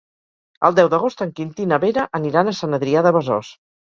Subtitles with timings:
[0.69, 3.53] El deu d'agost en Quintí i na Vera aniran a Sant Adrià de Besòs.